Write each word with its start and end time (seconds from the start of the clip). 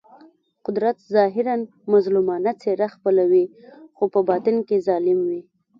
قدرت 0.65 0.97
ظاهراً 1.15 1.55
مظلومانه 1.93 2.51
څېره 2.61 2.87
خپلوي 2.95 3.45
خو 3.95 4.03
په 4.13 4.19
باطن 4.29 4.55
کې 4.67 4.77
ظالم 4.87 5.19
وي. 5.29 5.41